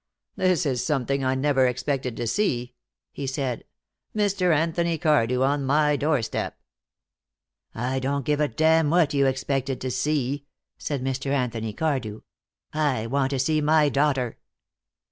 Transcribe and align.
"This 0.35 0.65
is 0.65 0.83
something 0.83 1.23
I 1.23 1.35
never 1.35 1.67
expected 1.67 2.17
to 2.17 2.25
see," 2.25 2.73
he 3.11 3.27
said, 3.27 3.65
"Mr. 4.15 4.51
Anthony 4.51 4.97
Cardew 4.97 5.43
on 5.43 5.63
my 5.63 5.95
doorstep." 5.95 6.57
"I 7.75 7.99
don't 7.99 8.25
give 8.25 8.39
a 8.39 8.47
damn 8.47 8.89
what 8.89 9.13
you 9.13 9.27
expected 9.27 9.79
to 9.81 9.91
see," 9.91 10.47
said 10.79 11.03
Mr. 11.03 11.29
Anthony 11.29 11.71
Cardew. 11.71 12.21
"I 12.73 13.05
want 13.05 13.29
to 13.29 13.37
see 13.37 13.61
my 13.61 13.89
daughter." 13.89 14.39